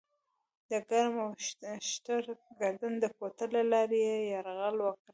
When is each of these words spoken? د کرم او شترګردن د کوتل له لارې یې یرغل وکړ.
د 0.69 0.71
کرم 0.89 1.15
او 1.23 1.29
شترګردن 1.91 2.93
د 2.99 3.05
کوتل 3.17 3.49
له 3.55 3.63
لارې 3.71 3.99
یې 4.07 4.17
یرغل 4.33 4.75
وکړ. 4.81 5.03